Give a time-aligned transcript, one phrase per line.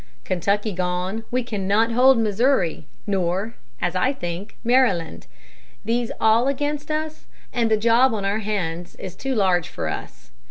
[0.23, 5.27] Kentucky gone, we cannot hold Missouri, nor, as I think, Maryland.
[5.85, 10.31] These all against us, and the job on our hands is too large for us.